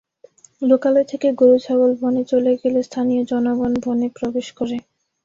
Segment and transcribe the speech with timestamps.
[0.61, 4.77] লোকালয় থেকে গরু ছাগল বনে চলে গেলে স্থানীয় জনগণ বনে প্রবেশ করে।